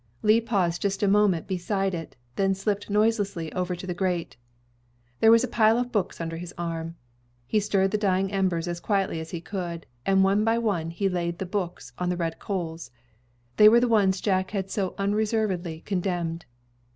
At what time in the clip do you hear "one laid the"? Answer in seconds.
10.57-11.45